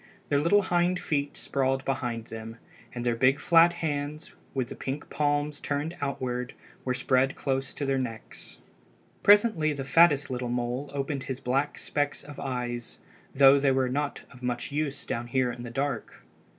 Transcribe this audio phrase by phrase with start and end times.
[0.29, 2.57] Their little hind feet sprawled behind them,
[2.91, 7.85] and their big flat hands, with the pink palms turned outward, were spread close to
[7.85, 8.57] their necks.
[9.21, 12.97] Presently the fattest little mole opened his black specks of eyes,
[13.35, 16.23] though they were not of much use down there in the dark.